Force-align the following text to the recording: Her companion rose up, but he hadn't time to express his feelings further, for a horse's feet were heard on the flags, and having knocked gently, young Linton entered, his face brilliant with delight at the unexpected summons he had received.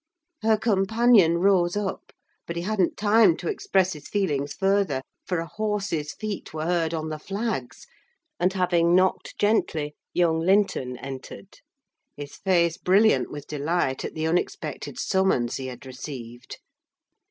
Her 0.41 0.57
companion 0.57 1.37
rose 1.41 1.77
up, 1.77 2.11
but 2.47 2.55
he 2.55 2.63
hadn't 2.63 2.97
time 2.97 3.37
to 3.37 3.47
express 3.47 3.93
his 3.93 4.07
feelings 4.07 4.51
further, 4.51 5.03
for 5.27 5.37
a 5.39 5.45
horse's 5.45 6.13
feet 6.15 6.55
were 6.55 6.65
heard 6.65 6.91
on 6.95 7.09
the 7.09 7.19
flags, 7.19 7.85
and 8.39 8.51
having 8.51 8.95
knocked 8.95 9.37
gently, 9.37 9.93
young 10.11 10.39
Linton 10.39 10.97
entered, 10.97 11.59
his 12.17 12.35
face 12.37 12.79
brilliant 12.79 13.29
with 13.29 13.45
delight 13.45 14.03
at 14.03 14.15
the 14.15 14.25
unexpected 14.25 14.97
summons 14.97 15.57
he 15.57 15.67
had 15.67 15.85
received. 15.85 16.57